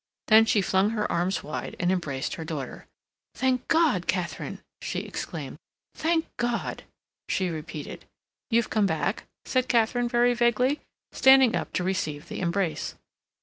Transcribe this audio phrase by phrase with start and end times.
[0.29, 2.87] Then she flung her arms wide and embraced her daughter.
[3.35, 5.59] "Thank God, Katharine!" she exclaimed.
[5.93, 6.81] "Thank God!"
[7.29, 8.05] she repeated.
[8.49, 12.95] "You've come back?" said Katharine, very vaguely, standing up to receive the embrace.